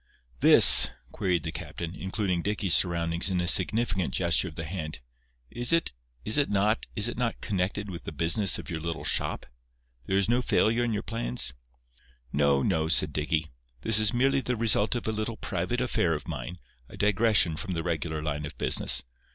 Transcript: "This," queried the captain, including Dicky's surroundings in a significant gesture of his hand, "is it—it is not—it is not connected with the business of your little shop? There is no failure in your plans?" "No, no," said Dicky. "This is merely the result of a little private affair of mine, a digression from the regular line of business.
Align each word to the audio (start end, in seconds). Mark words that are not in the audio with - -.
"This," 0.39 0.91
queried 1.11 1.43
the 1.43 1.51
captain, 1.51 1.93
including 1.93 2.41
Dicky's 2.41 2.73
surroundings 2.73 3.29
in 3.29 3.39
a 3.39 3.47
significant 3.47 4.15
gesture 4.15 4.47
of 4.47 4.57
his 4.57 4.65
hand, 4.65 4.99
"is 5.51 5.71
it—it 5.71 5.93
is 6.25 6.43
not—it 6.47 6.87
is 6.99 7.15
not 7.15 7.39
connected 7.39 7.87
with 7.87 8.05
the 8.05 8.11
business 8.11 8.57
of 8.57 8.67
your 8.67 8.79
little 8.79 9.03
shop? 9.03 9.45
There 10.07 10.17
is 10.17 10.27
no 10.27 10.41
failure 10.41 10.83
in 10.83 10.91
your 10.91 11.03
plans?" 11.03 11.53
"No, 12.33 12.63
no," 12.63 12.87
said 12.87 13.13
Dicky. 13.13 13.51
"This 13.81 13.99
is 13.99 14.11
merely 14.11 14.41
the 14.41 14.55
result 14.55 14.95
of 14.95 15.07
a 15.07 15.11
little 15.11 15.37
private 15.37 15.81
affair 15.81 16.15
of 16.15 16.27
mine, 16.27 16.55
a 16.89 16.97
digression 16.97 17.55
from 17.55 17.75
the 17.75 17.83
regular 17.83 18.23
line 18.23 18.47
of 18.47 18.57
business. 18.57 19.03